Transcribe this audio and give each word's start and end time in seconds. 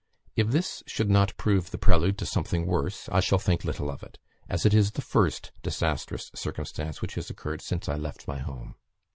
If 0.35 0.47
this 0.47 0.81
should 0.87 1.11
not 1.11 1.37
prove 1.37 1.69
the 1.69 1.77
prelude 1.77 2.17
to 2.17 2.25
something 2.25 2.65
worse 2.65 3.07
I 3.09 3.19
shall 3.19 3.37
think 3.37 3.63
little 3.63 3.87
of 3.87 4.01
it, 4.01 4.17
as 4.49 4.65
it 4.65 4.73
is 4.73 4.93
the 4.93 5.01
first 5.03 5.51
disastrous 5.61 6.31
circumstance 6.33 7.03
which 7.03 7.13
has 7.13 7.29
occurred 7.29 7.61
since 7.61 7.87
I 7.87 7.97
left 7.97 8.27
my 8.27 8.39
home." 8.39 8.73